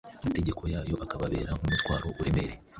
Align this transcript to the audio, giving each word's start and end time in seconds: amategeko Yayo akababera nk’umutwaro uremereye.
amategeko 0.21 0.61
Yayo 0.73 0.95
akababera 1.05 1.51
nk’umutwaro 1.57 2.07
uremereye. 2.21 2.57